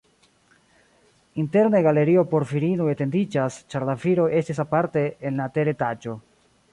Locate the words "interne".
1.43-1.81